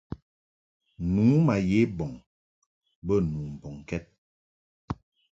[1.13, 2.13] Nu ma ye bɔŋ
[3.05, 4.03] bə nu mbɔŋkɛd.